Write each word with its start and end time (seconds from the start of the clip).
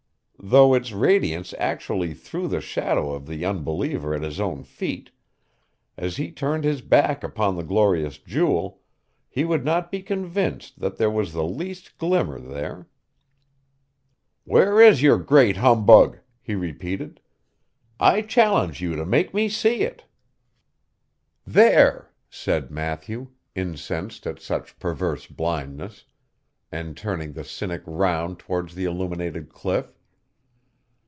Though 0.43 0.73
its 0.73 0.91
radiance 0.91 1.53
actually 1.59 2.15
threw 2.15 2.47
the 2.47 2.61
shadow 2.61 3.11
of 3.11 3.27
the 3.27 3.45
unbeliever 3.45 4.15
at 4.15 4.23
his 4.23 4.39
own 4.39 4.63
feet, 4.63 5.11
as 5.97 6.17
he 6.17 6.31
turned 6.31 6.63
his 6.63 6.81
back 6.81 7.23
upon 7.23 7.55
the 7.55 7.63
glorious 7.63 8.17
jewel, 8.17 8.81
he 9.29 9.45
would 9.45 9.63
not 9.63 9.91
be 9.91 10.01
convinced 10.01 10.79
that 10.79 10.97
there 10.97 11.11
was 11.11 11.31
the 11.33 11.43
least 11.43 11.95
glimmer 11.99 12.39
there. 12.39 12.87
'Where 14.43 14.81
is 14.81 15.03
your 15.03 15.19
Great 15.19 15.57
Humbug?' 15.57 16.17
he 16.41 16.55
repeated. 16.55 17.21
'I 17.99 18.23
challenge 18.23 18.81
you 18.81 18.95
to 18.95 19.05
make 19.05 19.35
me 19.35 19.47
see 19.47 19.81
it!' 19.83 20.05
'There,' 21.45 22.11
said 22.31 22.71
Matthew, 22.71 23.27
incensed 23.53 24.25
at 24.25 24.39
such 24.39 24.79
perverse 24.79 25.27
blindness, 25.27 26.05
and 26.71 26.97
turning 26.97 27.33
the 27.33 27.43
Cynic 27.43 27.83
round 27.85 28.39
towards 28.39 28.73
the 28.73 28.85
illuminated 28.85 29.49
cliff. 29.53 29.99